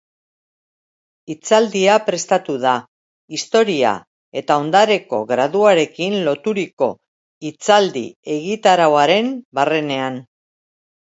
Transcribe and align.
Hitzaldia 1.31 1.97
prestatu 2.07 2.55
da, 2.63 2.71
Historia 3.37 3.91
eta 4.41 4.57
Ondareko 4.63 5.19
Graduarekin 5.33 6.17
loturiko 6.29 6.89
hitzaldi 7.49 8.05
egitarauaren 8.39 9.33
barrenean. 9.61 10.19